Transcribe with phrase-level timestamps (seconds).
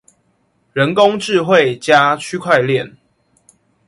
[0.73, 2.95] 人工智慧加區塊鏈